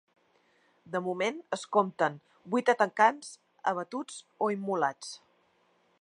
[0.95, 2.17] De moment, es compten
[2.55, 3.31] vuit atacants
[3.73, 5.17] abatuts o immolats.